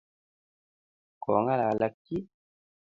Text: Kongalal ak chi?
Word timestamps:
Kongalal 1.23 1.81
ak 1.87 1.93
chi? 2.05 2.17